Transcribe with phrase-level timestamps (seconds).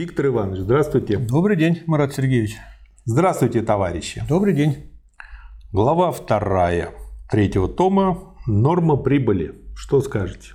[0.00, 1.18] Виктор Иванович, здравствуйте.
[1.18, 2.56] Добрый день, Марат Сергеевич.
[3.04, 4.24] Здравствуйте, товарищи.
[4.26, 4.98] Добрый день.
[5.72, 6.94] Глава вторая
[7.30, 9.62] третьего тома «Норма прибыли».
[9.76, 10.52] Что скажете?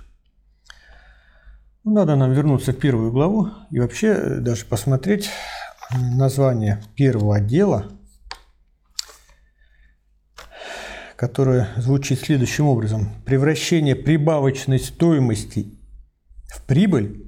[1.84, 5.30] Ну, надо нам вернуться в первую главу и вообще даже посмотреть
[5.94, 7.92] название первого отдела,
[11.14, 13.10] которое звучит следующим образом.
[13.24, 15.78] Превращение прибавочной стоимости
[16.52, 17.25] в прибыль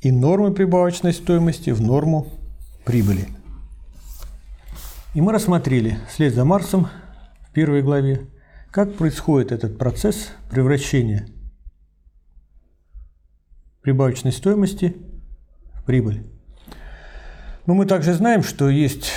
[0.00, 2.26] и нормы прибавочной стоимости в норму
[2.84, 3.26] прибыли.
[5.14, 6.88] И мы рассмотрели вслед за Марсом
[7.48, 8.26] в первой главе,
[8.70, 11.26] как происходит этот процесс превращения
[13.82, 14.96] прибавочной стоимости
[15.74, 16.26] в прибыль.
[17.64, 19.10] Но мы также знаем, что есть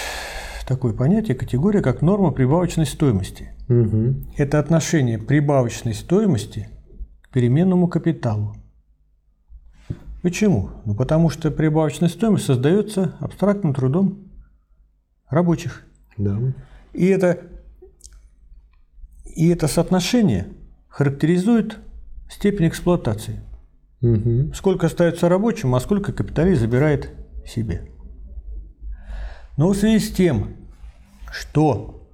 [0.65, 3.49] такое понятие, категория, как норма прибавочной стоимости.
[3.67, 4.27] Угу.
[4.37, 6.69] Это отношение прибавочной стоимости
[7.21, 8.55] к переменному капиталу.
[10.21, 10.69] Почему?
[10.85, 14.31] Ну, потому что прибавочная стоимость создается абстрактным трудом
[15.29, 15.83] рабочих.
[16.17, 16.37] Да.
[16.93, 17.39] И это,
[19.25, 20.47] и это соотношение
[20.89, 21.79] характеризует
[22.29, 23.41] степень эксплуатации.
[24.01, 24.53] Угу.
[24.53, 27.11] Сколько остается рабочим, а сколько капиталист забирает
[27.45, 27.89] себе.
[29.57, 30.55] Но в связи с тем,
[31.31, 32.07] что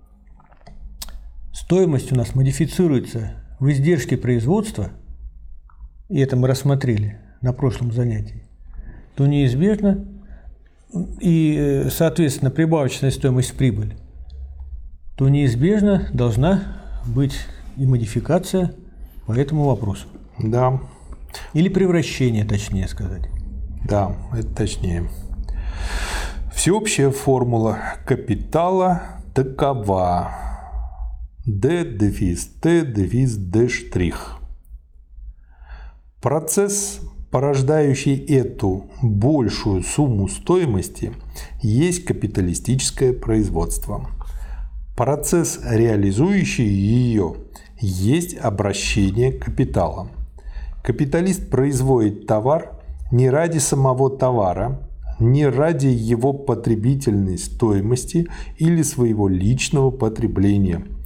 [1.52, 4.92] стоимость у нас модифицируется в издержке производства,
[6.08, 8.44] и это мы рассмотрели– на прошлом занятии,
[9.16, 10.06] то неизбежно
[11.20, 13.98] и, э, соответственно, прибавочная стоимость прибыли,
[15.16, 17.36] то неизбежно должна быть
[17.78, 18.74] и модификация
[19.26, 20.08] по этому вопросу.
[20.40, 20.80] Да.
[21.54, 23.28] Или превращение, точнее сказать.
[23.88, 25.10] Да, это точнее.
[26.54, 29.02] Всеобщая формула капитала
[29.34, 30.32] такова.
[31.46, 34.38] D дефис Т дефис D штрих.
[36.22, 37.00] Процесс
[37.32, 41.14] порождающий эту большую сумму стоимости,
[41.62, 44.08] есть капиталистическое производство.
[44.96, 47.36] Процесс, реализующий ее,
[47.80, 50.10] есть обращение капитала.
[50.84, 52.80] Капиталист производит товар
[53.12, 54.82] не ради самого товара,
[55.20, 58.28] не ради его потребительной стоимости
[58.58, 60.84] или своего личного потребления–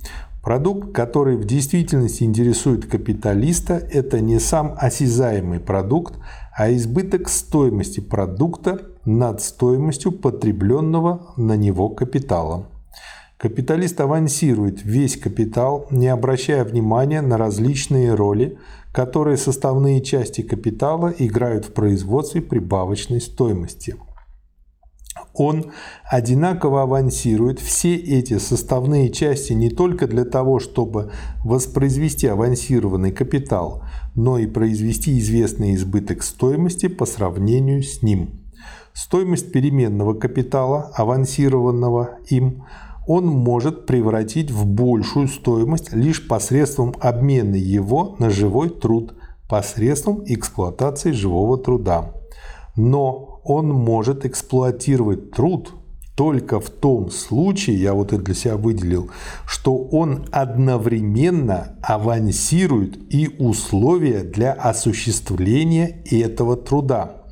[0.44, 6.16] Продукт, который в действительности интересует капиталиста, это не сам осязаемый продукт,
[6.58, 12.66] а избыток стоимости продукта над стоимостью потребленного на него капитала.
[13.38, 18.58] Капиталист авансирует весь капитал, не обращая внимания на различные роли,
[18.92, 23.96] которые составные части капитала играют в производстве прибавочной стоимости–
[25.34, 25.72] он
[26.10, 31.12] одинаково авансирует все эти составные части не только для того, чтобы
[31.44, 33.84] воспроизвести авансированный капитал,
[34.16, 38.42] но и произвести известный избыток стоимости по сравнению с ним.
[38.94, 42.66] Стоимость переменного капитала, авансированного им,
[43.08, 49.16] он может превратить в большую стоимость лишь посредством обмена его на живой труд,
[49.50, 52.14] посредством эксплуатации живого труда.
[52.76, 55.74] Но он может эксплуатировать труд
[56.16, 59.10] только в том случае, я вот это для себя выделил,
[59.46, 67.24] что он одновременно авансирует и условия для осуществления этого труда.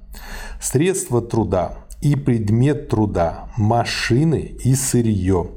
[0.62, 5.52] Средства труда и предмет труда, машины и сырье.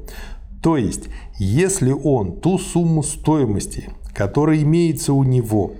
[0.61, 1.05] То есть,
[1.39, 5.73] если он ту сумму стоимости, которая имеется у него,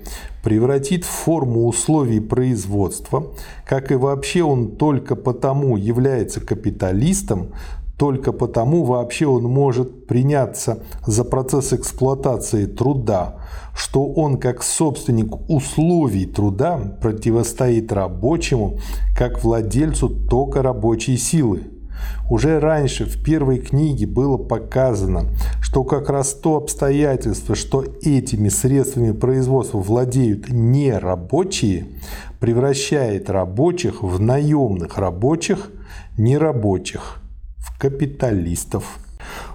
[0.44, 3.28] превратит в форму условий производства,
[3.66, 7.54] как и вообще он только потому является капиталистом,
[7.98, 13.38] только потому вообще он может приняться за процесс эксплуатации труда,
[13.76, 18.80] что он как собственник условий труда противостоит рабочему,
[19.16, 21.73] как владельцу тока рабочей силы.
[22.30, 25.26] Уже раньше в первой книге было показано,
[25.62, 31.88] что как раз то обстоятельство, что этими средствами производства владеют не рабочие,
[32.40, 35.72] превращает рабочих в наемных рабочих,
[36.18, 37.20] нерабочих,
[37.58, 39.00] в капиталистов.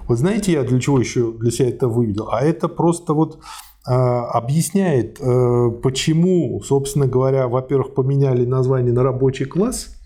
[0.06, 2.28] Вот знаете, я для чего еще для себя это вывел?
[2.30, 3.38] А это просто вот
[3.86, 9.94] э, объясняет, э, почему, собственно говоря, во-первых, поменяли название на рабочий класс–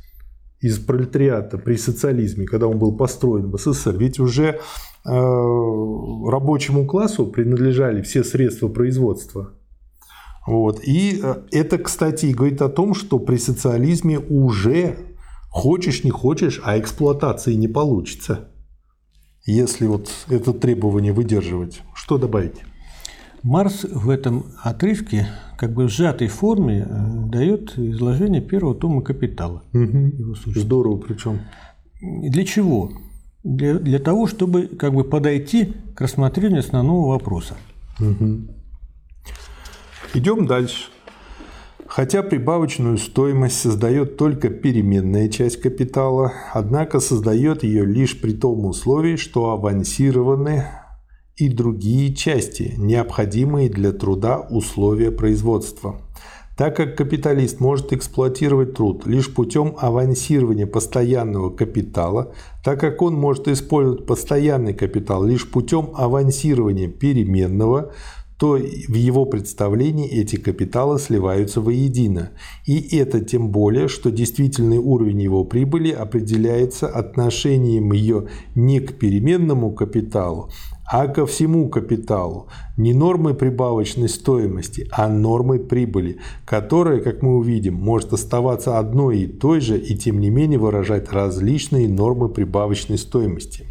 [0.63, 4.59] из пролетариата при социализме, когда он был построен в СССР, ведь уже э,
[5.05, 9.51] рабочему классу принадлежали все средства производства.
[10.47, 10.81] Вот.
[10.85, 14.97] И э, это, кстати, говорит о том, что при социализме уже
[15.51, 18.49] хочешь, не хочешь, а эксплуатации не получится.
[19.45, 21.83] Если вот это требование выдерживать.
[21.93, 22.63] Что добавить?
[23.43, 25.27] Марс в этом отрывке,
[25.63, 29.63] как бы в сжатой форме э, дает изложение первого тома «Капитала».
[29.73, 31.43] Его Здорово причем.
[32.01, 32.91] Для чего?
[33.45, 37.55] Для, для того, чтобы как бы подойти к рассмотрению основного вопроса.
[38.01, 38.41] Угу.
[40.15, 40.89] Идем дальше.
[41.87, 49.15] Хотя прибавочную стоимость создает только переменная часть капитала, однако создает ее лишь при том условии,
[49.15, 50.65] что авансированы
[51.37, 56.01] и другие части, необходимые для труда условия производства.
[56.57, 63.49] Так как капиталист может эксплуатировать труд лишь путем авансирования постоянного капитала, так как он может
[63.49, 67.93] использовать постоянный капитал лишь путем авансирования переменного,
[68.43, 72.33] то в его представлении эти капиталы сливаются воедино.
[72.67, 78.27] И это тем более, что действительный уровень его прибыли определяется отношением ее
[78.57, 80.51] не к переменному капиталу,
[80.93, 87.75] а ко всему капиталу, не нормой прибавочной стоимости, а нормой прибыли, которая, как мы увидим,
[87.75, 93.65] может оставаться одной и той же и тем не менее выражать различные нормы прибавочной стоимости.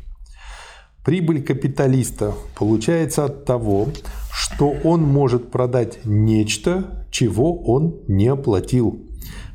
[1.06, 3.90] Прибыль капиталиста получается от того,
[4.34, 9.00] что он может продать нечто, чего он не оплатил.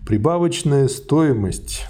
[0.06, 1.86] Прибавочная стоимость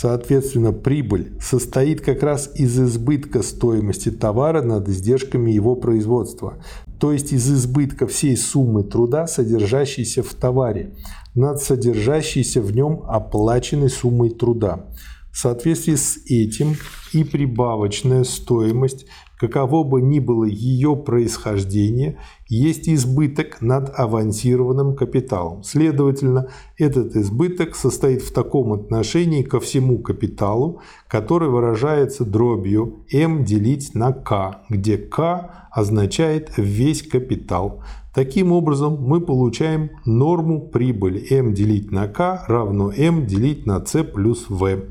[0.00, 6.54] Соответственно, прибыль состоит как раз из избытка стоимости товара над издержками его производства,
[6.98, 10.94] то есть из избытка всей суммы труда, содержащейся в товаре,
[11.34, 14.86] над содержащейся в нем оплаченной суммой труда.
[15.30, 16.76] В соответствии с этим
[17.12, 19.04] и прибавочная стоимость
[19.38, 22.16] каково бы ни было ее происхождение,
[22.50, 25.62] есть избыток над авансированным капиталом.
[25.62, 33.94] Следовательно, этот избыток состоит в таком отношении ко всему капиталу, который выражается дробью m делить
[33.94, 37.84] на k, где k означает весь капитал.
[38.12, 44.02] Таким образом, мы получаем норму прибыли m делить на k равно m делить на c
[44.02, 44.88] плюс v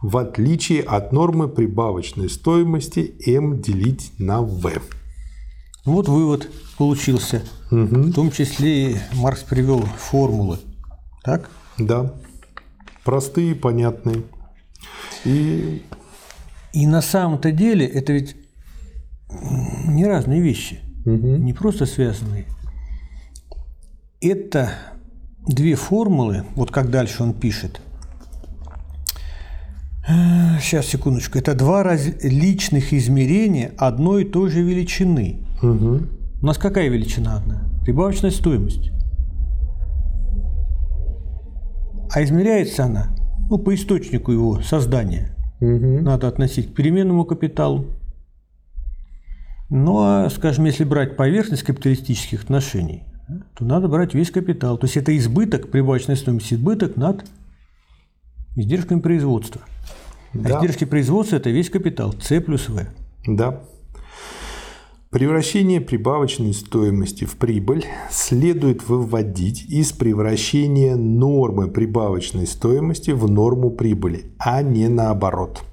[0.00, 4.80] в отличие от нормы прибавочной стоимости m делить на v.
[5.84, 6.48] Вот вывод
[6.78, 7.42] получился.
[7.70, 7.78] Угу.
[7.78, 10.58] В том числе и Маркс привел формулы.
[11.22, 11.50] Так?
[11.78, 12.12] Да.
[13.04, 14.22] Простые, понятные.
[15.24, 15.82] И...
[16.72, 18.36] и на самом-то деле это ведь
[19.86, 21.36] не разные вещи, угу.
[21.36, 22.46] не просто связанные.
[24.20, 24.72] Это
[25.46, 27.80] две формулы, вот как дальше он пишет–
[30.60, 31.38] Сейчас, секундочку.
[31.38, 35.40] Это два различных измерения одной и той же величины.
[35.62, 36.00] Угу.
[36.42, 37.68] У нас какая величина одна?
[37.82, 38.90] Прибавочная стоимость.
[42.12, 43.14] А измеряется она
[43.50, 45.36] ну, по источнику его создания.
[45.60, 46.00] Угу.
[46.02, 47.86] Надо относить к переменному капиталу.
[49.68, 53.04] Ну, а, скажем, если брать поверхность капиталистических отношений,
[53.54, 54.78] то надо брать весь капитал.
[54.78, 57.24] То есть это избыток, прибавочная стоимость избыток над
[58.56, 59.60] издержками производства.
[60.32, 60.56] Да.
[60.56, 62.86] А издержки производства– это весь капитал, С плюс В.
[63.26, 63.60] Да.
[65.10, 74.32] Превращение прибавочной стоимости в прибыль следует выводить из превращения нормы прибавочной стоимости в норму прибыли,
[74.38, 75.64] а не наоборот.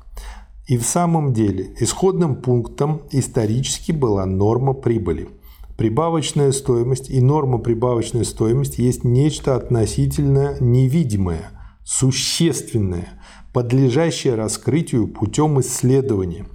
[0.66, 5.30] И в самом деле исходным пунктом исторически была норма прибыли.
[5.78, 11.51] Прибавочная стоимость и норма прибавочной стоимости есть нечто относительно невидимое,
[11.88, 13.07] существенное,
[13.54, 16.46] подлежащее раскрытию путем исследования,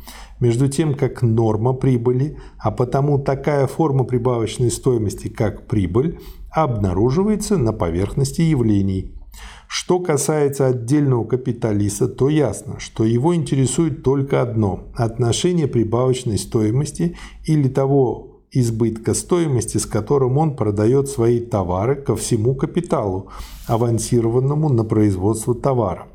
[0.40, 6.20] между тем как норма прибыли, а потому такая форма прибавочной стоимости, как прибыль,
[6.50, 9.14] обнаруживается на поверхности явлений.
[9.68, 17.68] Что касается отдельного капиталиста, то ясно, что его интересует только одно– отношение прибавочной стоимости или
[17.68, 23.28] того избытка стоимости, с которым он продает свои товары ко всему капиталу,
[23.66, 26.06] авансированному на производство товара.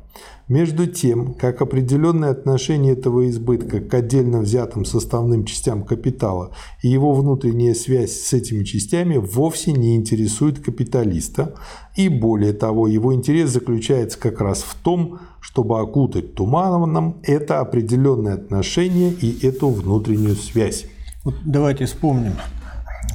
[0.48, 6.52] Между тем, как определенное отношение этого избытка к отдельно взятым составным частям капитала
[6.82, 11.54] и его внутренняя связь с этими частями вовсе не интересует капиталиста,
[11.96, 18.34] и более того, его интерес заключается как раз в том, чтобы окутать туманом это определенное
[18.34, 20.86] отношение и эту внутреннюю связь.
[21.24, 22.34] Вот давайте вспомним.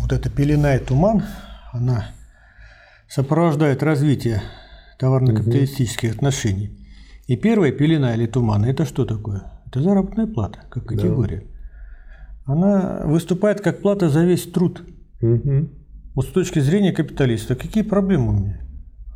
[0.01, 1.23] Вот эта пелена и туман,
[1.71, 2.07] она
[3.07, 4.41] сопровождает развитие
[4.99, 6.17] товарно-капиталистических угу.
[6.17, 6.77] отношений.
[7.27, 9.43] И первая пелена или туман– это что такое?
[9.67, 11.45] Это заработная плата, как категория.
[12.45, 12.53] Да.
[12.53, 14.83] Она выступает как плата за весь труд.
[15.21, 15.69] Угу.
[16.15, 18.59] Вот с точки зрения капиталиста, какие проблемы у меня?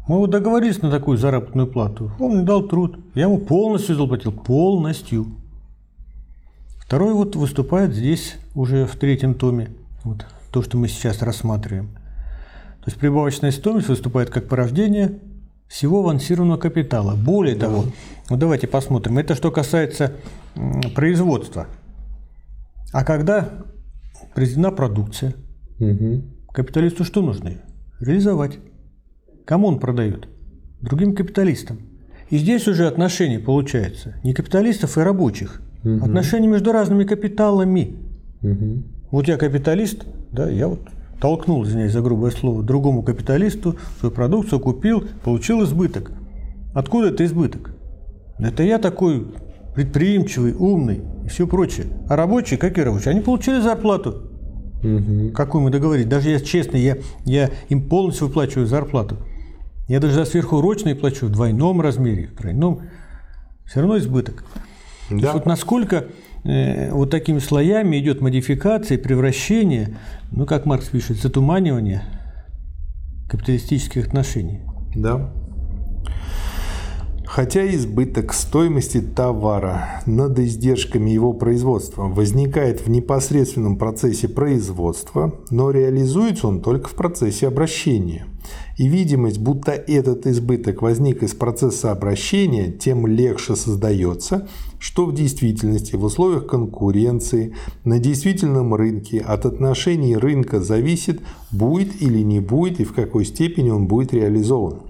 [0.07, 2.13] Мы вот договорились на такую заработную плату.
[2.19, 2.97] Он мне дал труд.
[3.13, 4.31] Я ему полностью заплатил.
[4.31, 5.27] Полностью.
[6.87, 9.71] Второй вот выступает здесь уже в третьем томе.
[10.05, 11.89] Вот то, что мы сейчас рассматриваем.
[12.79, 15.19] То есть прибавочная стоимость выступает как порождение
[15.67, 17.13] всего авансированного капитала.
[17.13, 17.65] Более да.
[17.65, 17.83] того,
[18.29, 20.13] ну давайте посмотрим, это что касается
[20.95, 21.67] производства.
[22.93, 23.65] А когда
[24.33, 25.35] произведена продукция,
[25.81, 26.23] угу.
[26.53, 27.55] капиталисту что нужно?
[27.99, 28.59] Реализовать.
[29.43, 30.29] Кому он продает?
[30.79, 31.79] Другим капиталистам.
[32.29, 36.05] И здесь уже отношения получается не капиталистов и рабочих, угу.
[36.05, 37.95] отношения между разными капиталами.
[38.41, 38.83] Угу.
[39.11, 40.81] Вот я капиталист, да, я вот
[41.19, 46.11] толкнул, извиняюсь за грубое слово, другому капиталисту свою продукцию, купил, получил избыток.
[46.73, 47.71] Откуда это избыток?
[48.37, 49.27] Это я такой
[49.73, 51.87] предприимчивый, умный и все прочее.
[52.07, 53.11] А рабочие, какие рабочие?
[53.11, 54.31] Они получили зарплату.
[54.83, 55.31] Угу.
[55.33, 56.07] Какую мы договорились.
[56.07, 59.17] Даже я честно, я, я им полностью выплачиваю зарплату.
[59.87, 62.81] Я даже за сверхурочные плачу в двойном размере, в тройном.
[63.65, 64.43] Все равно избыток.
[65.09, 65.33] Да.
[65.33, 66.07] вот насколько
[66.47, 69.97] Э, вот такими слоями идет модификация, превращение,
[70.31, 72.03] ну, как Маркс пишет, затуманивание
[73.29, 74.61] капиталистических отношений.
[74.95, 75.29] Да.
[77.25, 86.47] Хотя избыток стоимости товара над издержками его производства возникает в непосредственном процессе производства, но реализуется
[86.47, 88.25] он только в процессе обращения–
[88.77, 94.47] и видимость, будто этот избыток возник из процесса обращения, тем легче создается,
[94.79, 102.21] что в действительности в условиях конкуренции на действительном рынке от отношений рынка зависит, будет или
[102.21, 104.81] не будет и в какой степени он будет реализован.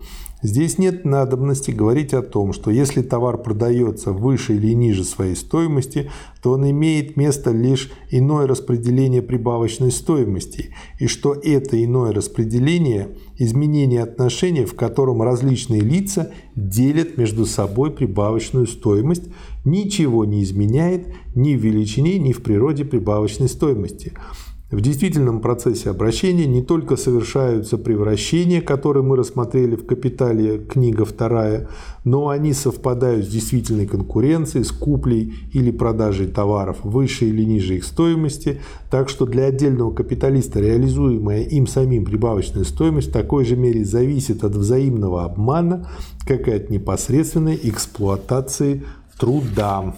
[0.48, 6.10] Здесь нет надобности говорить о том, что если товар продается выше или ниже своей стоимости,
[6.42, 14.02] то он имеет место лишь иное распределение прибавочной стоимости, и что это иное распределение– изменение
[14.02, 19.26] отношений, в котором различные лица делят между собой прибавочную стоимость,
[19.66, 24.14] ничего не изменяет ни в величине, ни в природе прибавочной стоимости–
[24.70, 31.70] в действительном процессе обращения не только совершаются превращения, которые мы рассмотрели в «Капитале» книга вторая,
[32.04, 37.86] но они совпадают с действительной конкуренцией, с куплей или продажей товаров выше или ниже их
[37.86, 38.60] стоимости,
[38.92, 44.44] так что для отдельного капиталиста реализуемая им самим прибавочная стоимость в такой же мере зависит
[44.44, 45.90] от взаимного обмана,
[46.28, 48.84] как и от непосредственной эксплуатации
[49.18, 49.96] труда.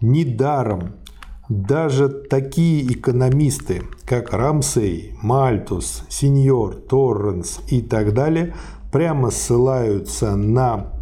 [0.00, 0.92] Недаром
[1.48, 8.54] даже такие экономисты, как Рамсей, Мальтус, Сеньор, Торренс и так далее,
[8.92, 10.92] прямо ссылаются на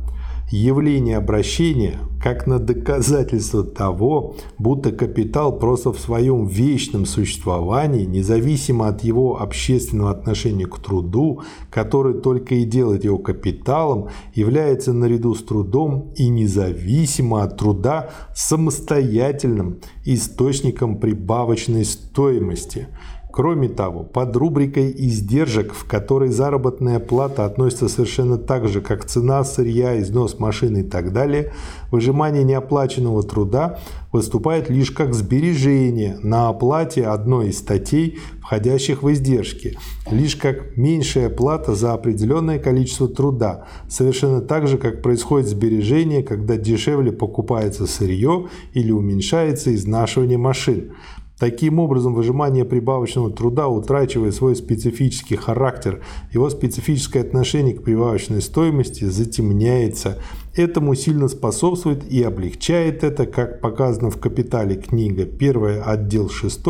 [0.51, 9.05] явление обращения как на доказательство того, будто капитал просто в своем вечном существовании, независимо от
[9.05, 16.15] его общественного отношения к труду, который только и делает его капиталом, является наряду с трудом
[16.17, 22.89] и независимо от труда самостоятельным источником прибавочной стоимости–
[23.37, 29.45] Кроме того, под рубрикой «Издержек», в которой заработная плата относится совершенно так же, как цена
[29.45, 31.53] сырья, износ машины и так далее,
[31.91, 33.79] выжимание неоплаченного труда
[34.11, 39.77] выступает лишь как сбережение на оплате одной из статей, входящих в издержки,
[40.11, 46.57] лишь как меньшая плата за определенное количество труда, совершенно так же, как происходит сбережение, когда
[46.57, 50.93] дешевле покупается сырье или уменьшается изнашивание машин.
[51.39, 56.03] Таким образом, выжимание прибавочного труда утрачивает свой специфический характер,
[56.33, 60.19] его специфическое отношение к прибавочной стоимости затемняется.
[60.55, 66.63] Этому сильно способствует и облегчает это, как показано в «Капитале» книга 1, отдел 6,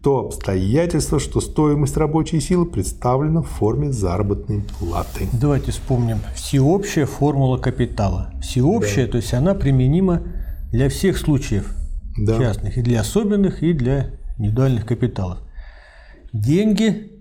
[0.00, 5.26] то обстоятельство, что стоимость рабочей силы представлена в форме заработной платы.
[5.32, 6.18] Давайте вспомним.
[6.36, 8.30] Всеобщая формула капитала.
[8.40, 9.12] Всеобщая, да.
[9.12, 10.22] то есть она применима
[10.70, 11.74] для всех случаев–
[12.16, 12.38] да.
[12.38, 15.38] частных, и для особенных, и для индивидуальных капиталов.
[16.32, 17.12] Деньги,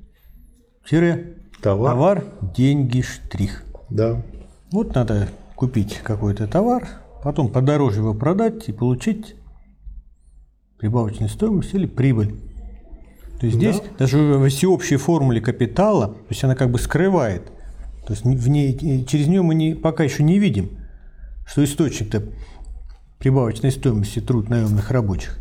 [0.89, 1.91] тире, товар.
[1.91, 3.63] товар, деньги, штрих.
[3.89, 4.21] Да.
[4.71, 6.87] Вот надо купить какой-то товар,
[7.23, 9.35] потом подороже его продать и получить
[10.77, 12.35] прибавочную стоимость или прибыль.
[13.39, 13.85] То есть здесь да.
[13.99, 17.51] даже в всеобщей формуле капитала, то есть она как бы скрывает,
[18.05, 20.71] то есть в ней, через нее мы не, пока еще не видим,
[21.45, 22.23] что источник-то
[23.23, 25.39] прибавочной стоимости труд наемных рабочих.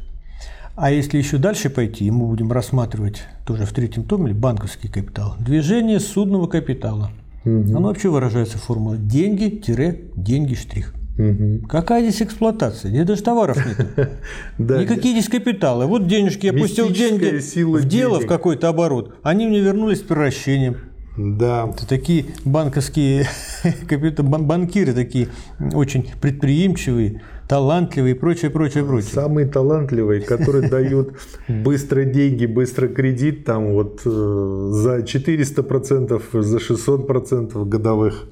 [0.77, 5.35] А если еще дальше пойти, мы будем рассматривать тоже в третьем томе банковский капитал.
[5.41, 7.11] Движение судного капитала.
[7.45, 7.77] Угу.
[7.77, 10.95] Оно вообще выражается в формуле деньги-деньги штрих.
[11.19, 11.67] Угу.
[11.69, 12.91] Какая здесь эксплуатация?
[12.91, 14.13] Здесь даже товаров нет.
[14.59, 15.87] Никакие здесь капиталы.
[15.87, 19.17] Вот денежки, я пустил деньги в дело, в какой-то оборот.
[19.25, 20.77] Они мне вернулись с превращением.
[21.17, 21.69] Да.
[21.75, 23.27] Это такие банковские
[24.19, 25.29] банкиры такие
[25.75, 27.21] очень предприимчивые,
[27.53, 29.13] талантливые и прочее, прочее, прочее.
[29.13, 31.19] Самые талантливые, которые дают
[31.49, 38.25] быстро деньги, быстро кредит, там вот э, за 400%, за 600% годовых.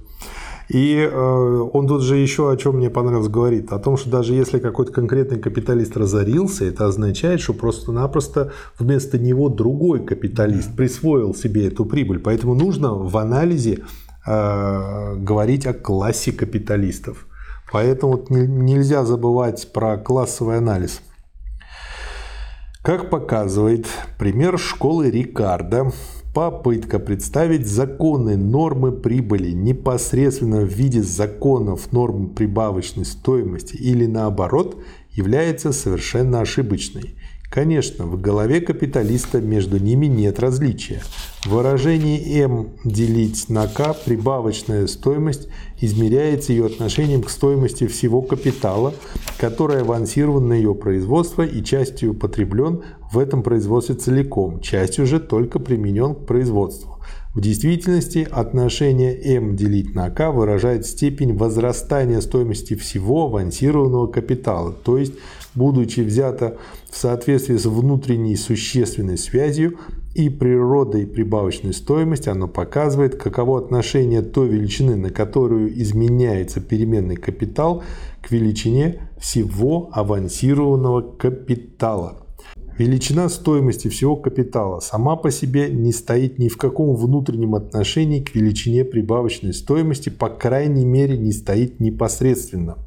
[0.71, 4.33] И э, он тут же еще о чем мне понравилось говорит, о том, что даже
[4.33, 11.67] если какой-то конкретный капиталист разорился, это означает, что просто-напросто вместо него другой капиталист присвоил себе
[11.67, 12.21] эту прибыль.
[12.21, 13.81] Поэтому нужно в анализе
[14.27, 17.27] э, говорить о классе капиталистов.
[17.73, 21.01] Поэтому нельзя забывать про классовый анализ.
[22.83, 23.87] Как показывает
[24.19, 25.93] пример школы Рикардо,
[26.35, 34.79] попытка представить законы нормы прибыли непосредственно в виде законов норм прибавочной стоимости или наоборот
[35.11, 37.17] является совершенно ошибочной.
[37.51, 41.03] Конечно, в голове капиталиста между ними нет различия.
[41.43, 45.49] В выражении М делить на К прибавочная стоимость
[45.81, 48.95] измеряется ее отношением к стоимости всего капитала,
[49.37, 55.59] который авансирован на ее производство и частью употреблен в этом производстве целиком, частью же только
[55.59, 57.01] применен к производству.
[57.33, 64.99] В действительности отношение m делить на k выражает степень возрастания стоимости всего авансированного капитала, то
[64.99, 65.13] есть
[65.55, 66.59] будучи взято
[66.91, 69.79] в соответствии с внутренней существенной связью
[70.17, 77.85] и природой прибавочной стоимости, оно показывает, каково отношение той величины, на которую изменяется переменный капитал,
[78.23, 82.20] к величине всего авансированного капитала.
[82.81, 88.35] Величина стоимости всего капитала сама по себе не стоит ни в каком внутреннем отношении к
[88.35, 92.79] величине прибавочной стоимости, по крайней мере не стоит непосредственно.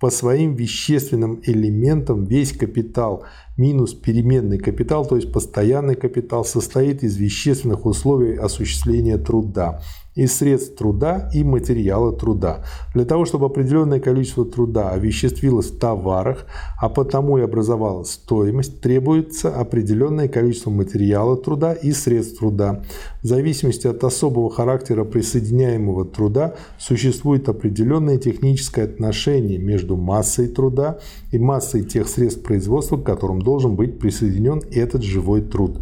[0.00, 3.26] По своим вещественным элементам весь капитал
[3.56, 9.82] минус переменный капитал, то есть постоянный капитал, состоит из вещественных условий осуществления труда
[10.18, 12.64] из средств труда и материала труда.
[12.92, 16.44] Для того, чтобы определенное количество труда овеществилось в товарах,
[16.80, 22.82] а потому и образовалась стоимость, требуется определенное количество материала труда и средств труда.
[23.22, 30.98] В зависимости от особого характера присоединяемого труда существует определенное техническое отношение между массой труда
[31.30, 35.78] и массой тех средств производства, к которым должен быть присоединен этот живой труд.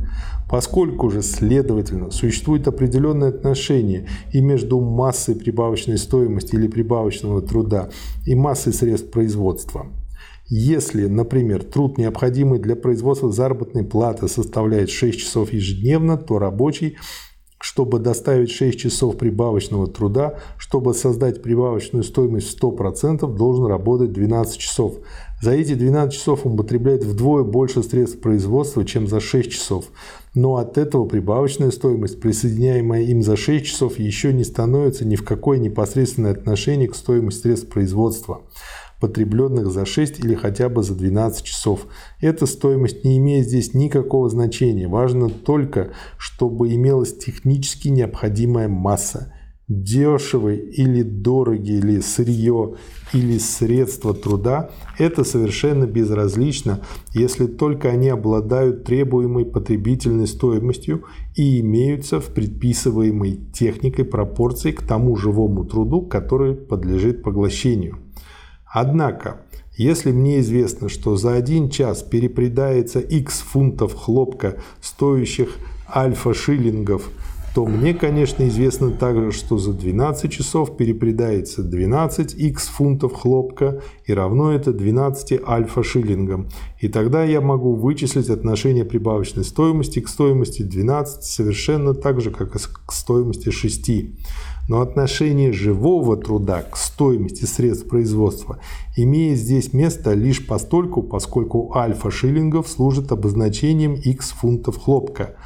[0.49, 7.91] Поскольку же, следовательно, существует определенное отношение и между массой прибавочной стоимости или прибавочного труда
[8.25, 9.87] и массой средств производства.
[10.49, 16.97] Если, например, труд, необходимый для производства заработной платы, составляет 6 часов ежедневно, то рабочий
[17.59, 24.59] чтобы доставить 6 часов прибавочного труда, чтобы создать прибавочную стоимость в 100%, должен работать 12
[24.59, 24.99] часов.
[25.43, 29.87] За эти 12 часов он потребляет вдвое больше средств производства, чем за 6 часов.
[30.35, 35.25] Но от этого прибавочная стоимость, присоединяемая им за 6 часов, еще не становится ни в
[35.25, 38.43] какое непосредственное отношение к стоимости средств производства
[38.99, 41.87] потребленных за 6 или хотя бы за 12 часов.
[42.21, 44.89] Эта стоимость не имеет здесь никакого значения.
[44.89, 49.35] Важно только, чтобы имелась технически необходимая масса
[49.69, 52.77] дешевый или дорогий или сырье
[53.13, 56.81] или средства труда, это совершенно безразлично,
[57.13, 65.17] если только они обладают требуемой потребительной стоимостью и имеются в предписываемой техникой пропорции к тому
[65.17, 67.99] живому труду, который подлежит поглощению.
[68.73, 69.43] Однако,
[69.77, 75.57] если мне известно, что за один час перепредается x фунтов хлопка, стоящих
[75.93, 77.11] альфа-шиллингов–
[77.57, 84.13] то мне, конечно, известно также, что за 12 часов перепредается 12 x фунтов хлопка и
[84.13, 86.51] равно это 12 альфа-шиллингам.
[86.81, 92.57] И тогда я могу вычислить отношение прибавочной стоимости к стоимости 12 совершенно так же, как
[92.57, 93.91] и к стоимости 6.
[94.69, 98.59] Но отношение живого труда к стоимости средств производства
[98.99, 105.37] имеет здесь место лишь постольку, поскольку альфа шиллингов служит обозначением x фунтов хлопка.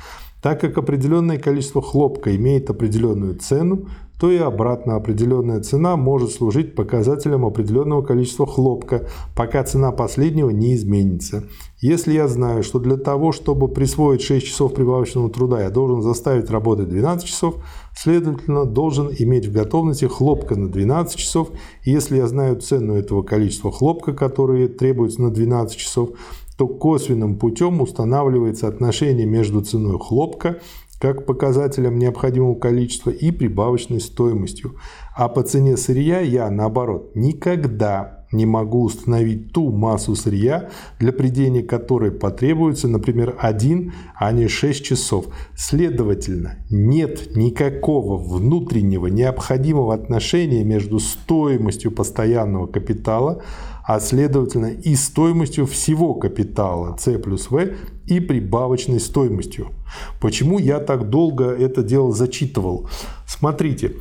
[0.43, 3.87] Так как определенное количество хлопка имеет определенную цену,
[4.21, 10.75] то и обратно определенная цена может служить показателем определенного количества хлопка, пока цена последнего не
[10.75, 11.45] изменится.
[11.81, 16.51] Если я знаю, что для того, чтобы присвоить 6 часов прибавочного труда, я должен заставить
[16.51, 17.55] работать 12 часов,
[17.97, 21.49] следовательно, должен иметь в готовности хлопка на 12 часов.
[21.85, 26.11] Если я знаю цену этого количества хлопка, которые требуются на 12 часов,
[26.61, 30.59] то косвенным путем устанавливается отношение между ценой хлопка
[31.01, 34.75] как показателем необходимого количества и прибавочной стоимостью.
[35.17, 40.69] А по цене сырья я, наоборот, никогда не могу установить ту массу сырья,
[40.99, 45.29] для придения которой потребуется, например, 1, а не 6 часов.
[45.57, 53.43] Следовательно, нет никакого внутреннего необходимого отношения между стоимостью постоянного капитала,
[53.93, 57.75] а следовательно и стоимостью всего капитала C плюс V
[58.07, 59.71] и прибавочной стоимостью.
[60.21, 62.89] Почему я так долго это дело зачитывал?
[63.27, 63.97] Смотрите,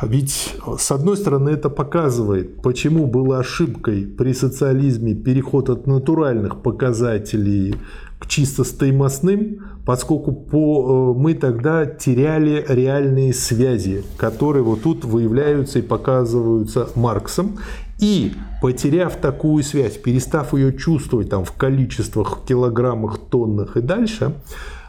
[0.00, 7.74] ведь, с одной стороны, это показывает, почему было ошибкой при социализме переход от натуральных показателей
[8.18, 15.80] к чисто стоимостным, поскольку по, э, мы тогда теряли реальные связи, которые вот тут выявляются
[15.80, 17.58] и показываются Марксом.
[17.98, 24.34] И потеряв такую связь, перестав ее чувствовать там, в количествах, килограммах, тоннах и дальше,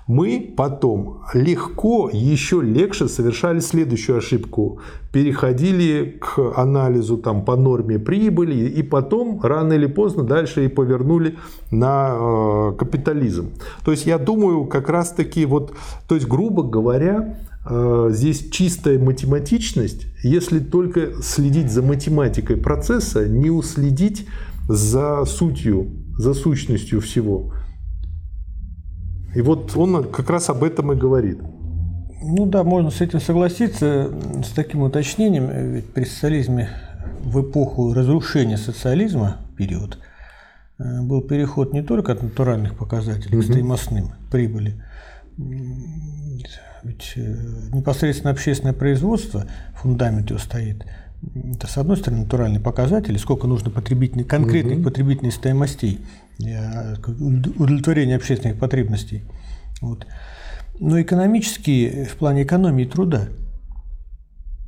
[0.07, 4.79] мы потом легко, еще легче совершали следующую ошибку.
[5.11, 11.37] Переходили к анализу там, по норме прибыли и потом рано или поздно дальше и повернули
[11.71, 13.51] на э, капитализм.
[13.83, 15.73] То есть я думаю, как раз таки вот,
[16.07, 17.39] то есть грубо говоря,
[18.11, 24.27] здесь чистая математичность, если только следить за математикой процесса, не уследить
[24.69, 27.53] за сутью, за сущностью всего.
[29.35, 31.39] И вот он как раз об этом и говорит.
[32.21, 34.11] Ну да, можно с этим согласиться,
[34.43, 36.69] с таким уточнением, ведь при социализме
[37.21, 39.99] в эпоху разрушения социализма период
[40.79, 44.83] э, был переход не только от натуральных показателей к стоимостным прибыли,
[45.37, 47.35] ведь э,
[47.71, 49.45] непосредственно общественное производство,
[49.75, 50.85] фундамент его стоит,
[51.53, 54.85] это, с одной стороны, натуральные показатели, сколько нужно потребительных, конкретных угу.
[54.85, 55.99] потребительных стоимостей
[56.37, 59.23] для удовлетворения общественных потребностей.
[59.81, 60.05] Вот.
[60.79, 63.29] Но экономические в плане экономии труда.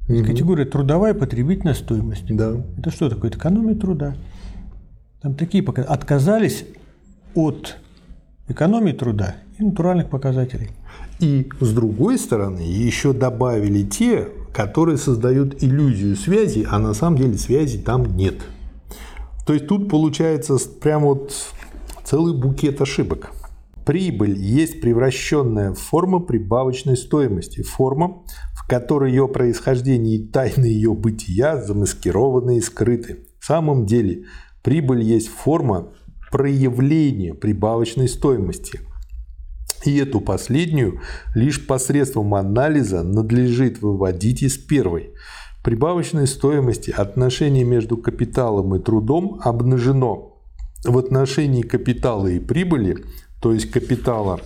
[0.07, 0.23] Угу.
[0.23, 2.25] Категория трудовая потребительная стоимость.
[2.35, 2.55] Да.
[2.77, 3.29] Это что такое?
[3.29, 4.15] Это экономия труда.
[5.21, 5.93] Там такие показатели.
[5.93, 6.65] Отказались
[7.35, 7.77] от
[8.47, 10.69] экономии труда и натуральных показателей.
[11.19, 17.37] И с другой стороны, еще добавили те, которые создают иллюзию связи, а на самом деле
[17.37, 18.35] связи там нет.
[19.45, 21.33] То есть тут получается прям вот
[22.03, 23.31] целый букет ошибок.
[23.85, 31.61] Прибыль есть превращенная форма прибавочной стоимости, форма, в которой ее происхождение и тайны ее бытия
[31.61, 33.25] замаскированы и скрыты.
[33.39, 34.25] В самом деле,
[34.61, 35.89] прибыль есть форма
[36.31, 38.81] проявления прибавочной стоимости.
[39.85, 41.01] И эту последнюю
[41.35, 45.11] лишь посредством анализа надлежит выводить из первой.
[45.63, 50.37] Прибавочной стоимости отношение между капиталом и трудом обнажено
[50.85, 53.03] в отношении капитала и прибыли,
[53.41, 54.39] то есть капитала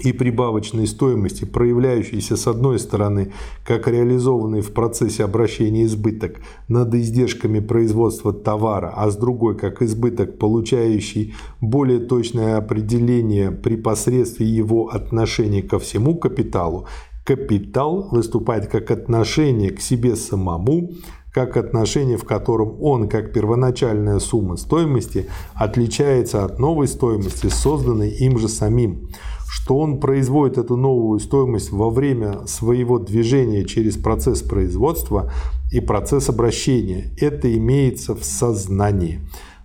[0.00, 3.32] и прибавочной стоимости, проявляющейся с одной стороны
[3.64, 10.38] как реализованный в процессе обращения избыток над издержками производства товара, а с другой как избыток,
[10.38, 16.86] получающий более точное определение при посредстве его отношения ко всему капиталу,
[17.24, 20.90] капитал выступает как отношение к себе самому,
[21.32, 28.38] как отношение, в котором он, как первоначальная сумма стоимости, отличается от новой стоимости, созданной им
[28.38, 29.08] же самим
[29.48, 35.32] что он производит эту новую стоимость во время своего движения через процесс производства
[35.72, 37.12] и процесс обращения.
[37.20, 39.20] Это имеется в сознании.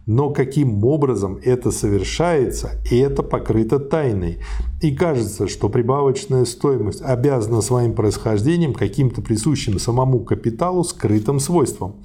[0.07, 4.39] Но каким образом это совершается, это покрыто тайной.
[4.81, 11.97] И кажется, что прибавочная стоимость обязана своим происхождением каким-то присущим самому капиталу скрытым свойством.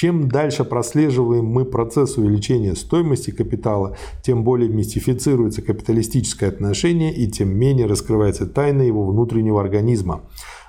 [0.00, 7.48] Чем дальше прослеживаем мы процесс увеличения стоимости капитала, тем более мистифицируется капиталистическое отношение и тем
[7.48, 10.20] менее раскрывается тайна его внутреннего организма.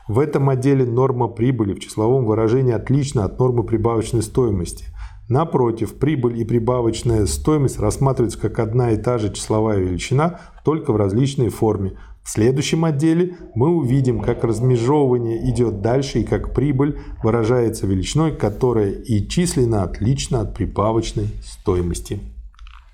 [0.07, 4.85] В этом отделе норма прибыли в числовом выражении отлична от нормы прибавочной стоимости.
[5.27, 10.95] Напротив, прибыль и прибавочная стоимость рассматриваются как одна и та же числовая величина, только в
[10.95, 11.99] различной форме.
[12.29, 18.91] В следующем отделе мы увидим, как размежевывание идет дальше и как прибыль выражается величиной, которая
[18.91, 22.19] и численно отлична от прибавочной стоимости.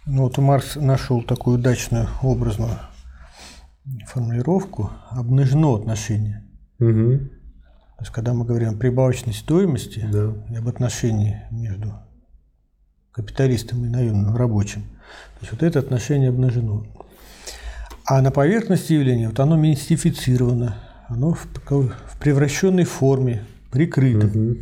[0.05, 2.79] Ну вот Маркс нашел такую удачную образную
[4.07, 6.45] формулировку «обнажено отношение».
[6.79, 7.17] Угу.
[7.17, 10.31] То есть, когда мы говорим о прибавочной стоимости да.
[10.49, 11.91] и об отношении между
[13.11, 16.85] капиталистом и наемным рабочим, то есть вот это отношение обнажено.
[18.05, 24.27] А на поверхности явления вот оно мистифицировано, оно в, в превращенной форме, прикрыто.
[24.27, 24.57] Угу.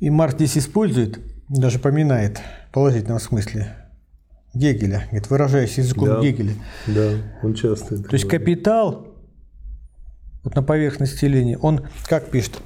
[0.00, 3.74] И Марк здесь использует, даже поминает в положительном смысле
[4.52, 6.54] Гегеля, говорит, выражаясь языком да, Гегеля.
[6.86, 7.10] Да,
[7.42, 9.14] он часто это То есть капитал
[10.42, 12.58] вот на поверхности явления, он как пишет,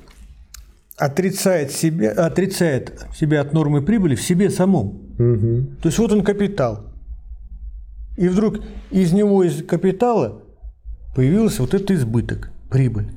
[0.97, 4.87] отрицает себя, отрицает себя от нормы прибыли в себе самом.
[5.19, 5.77] Угу.
[5.83, 6.90] То есть вот он капитал.
[8.21, 10.43] И вдруг из него, из капитала,
[11.17, 13.09] появился вот этот избыток, прибыль.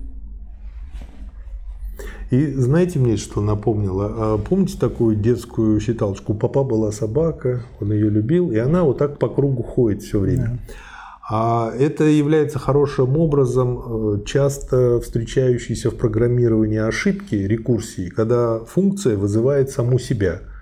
[2.31, 4.13] И знаете мне, что напомнило?
[4.15, 6.31] А помните такую детскую считалочку?
[6.31, 10.19] У папа была собака, он ее любил, и она вот так по кругу ходит все
[10.19, 10.61] время.
[10.69, 10.73] Да.
[11.29, 19.69] А это является хорошим образом э, часто встречающейся в программировании ошибки, рекурсии, когда функция вызывает
[19.69, 20.39] саму себя–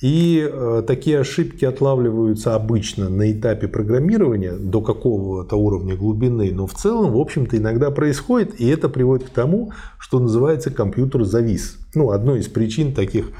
[0.00, 6.74] и э, такие ошибки отлавливаются обычно на этапе программирования до какого-то уровня глубины, но в
[6.74, 11.78] целом, в общем-то, иногда происходит, и это приводит к тому, что называется компьютер завис.
[11.94, 13.30] Ну, одной из причин таких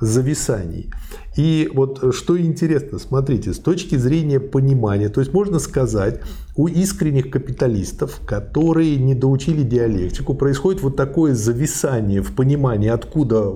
[0.00, 0.90] зависаний.
[1.36, 6.20] И вот что интересно, смотрите, с точки зрения понимания, то есть можно сказать,
[6.54, 13.50] у искренних капиталистов, которые не доучили диалектику, происходит вот такое зависание в понимании, откуда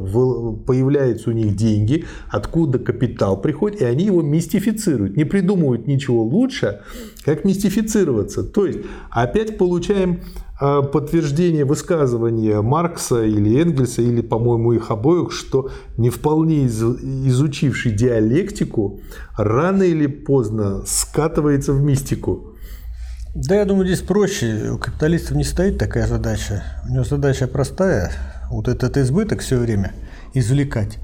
[0.67, 6.81] появляются у них деньги, откуда капитал приходит, и они его мистифицируют, не придумывают ничего лучше,
[7.25, 8.43] как мистифицироваться.
[8.45, 10.21] То есть опять получаем
[10.59, 16.65] а, подтверждение высказывания Маркса или Энгельса, или, по-моему, их обоих, что не вполне
[17.67, 19.01] изучивший диалектику
[19.37, 22.55] рано или поздно скатывается в мистику.
[23.35, 24.71] Да, я думаю, здесь проще.
[24.71, 26.63] У капиталистов не стоит такая задача.
[26.89, 28.11] У него задача простая.
[28.51, 29.93] Вот этот избыток все время
[30.33, 30.99] извлекать.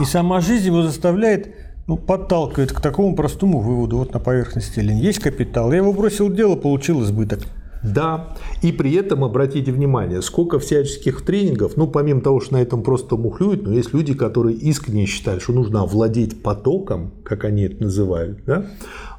[0.00, 1.54] И сама жизнь его заставляет,
[1.86, 3.98] ну, подталкивает к такому простому выводу.
[3.98, 5.04] Вот на поверхности линии.
[5.04, 5.70] Есть капитал.
[5.70, 7.40] Я его бросил в дело, получил избыток.
[7.82, 12.82] Да, и при этом обратите внимание, сколько всяческих тренингов, ну, помимо того, что на этом
[12.82, 17.84] просто мухлюют, но есть люди, которые искренне считают, что нужно овладеть потоком, как они это
[17.84, 18.66] называют, да,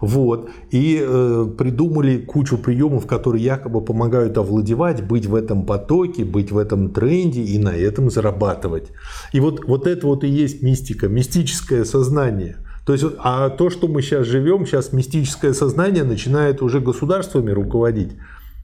[0.01, 6.51] вот, и э, придумали кучу приемов, которые якобы помогают овладевать, быть в этом потоке, быть
[6.51, 8.91] в этом тренде и на этом зарабатывать.
[9.33, 12.57] И вот, вот это вот и есть мистика, мистическое сознание–
[12.89, 18.13] то есть, а то, что мы сейчас живем, сейчас мистическое сознание начинает уже государствами руководить.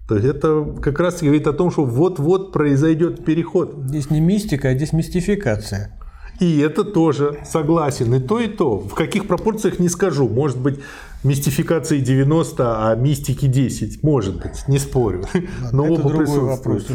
[0.08, 3.76] То есть это как раз говорит о том, что вот-вот произойдет переход.
[3.88, 6.00] Здесь не мистика, а здесь мистификация.
[6.40, 8.14] И это тоже согласен.
[8.14, 8.78] И то, и то.
[8.78, 10.28] В каких пропорциях не скажу.
[10.28, 10.80] Может быть,
[11.24, 14.04] мистификации 90, а мистики 10.
[14.04, 15.26] Может быть, не спорю.
[15.72, 16.88] Но это оба другой вопрос.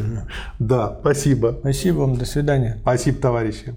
[0.59, 1.57] Да, спасибо.
[1.61, 2.79] Спасибо вам, до свидания.
[2.83, 3.77] Спасибо, товарищи.